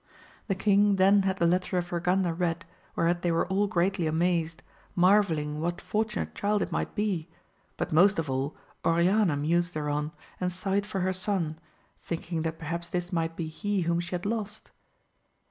The 0.47 0.55
king 0.55 0.95
then 0.95 1.21
had 1.21 1.37
the 1.37 1.45
letter 1.45 1.77
of 1.77 1.91
Urganda 1.91 2.33
read, 2.33 2.65
whereat 2.95 3.21
they 3.21 3.31
were 3.31 3.45
all 3.49 3.67
greatly 3.67 4.07
amazed, 4.07 4.63
mar 4.95 5.21
velling 5.21 5.57
what 5.59 5.79
fortunate 5.79 6.33
child 6.33 6.63
it 6.63 6.71
might 6.71 6.95
be, 6.95 7.29
but 7.77 7.91
most 7.91 8.17
of 8.17 8.27
all 8.27 8.55
Oriana 8.83 9.37
mused 9.37 9.75
thereon 9.75 10.11
and 10.39 10.51
sighed 10.51 10.87
for 10.87 11.01
her 11.01 11.13
son, 11.13 11.59
thinking 12.01 12.41
that 12.41 12.57
perhaps 12.57 12.89
this 12.89 13.13
might 13.13 13.35
be 13.35 13.45
he 13.45 13.81
whom 13.81 13.99
she 13.99 14.15
had 14.15 14.25
lost. 14.25 14.71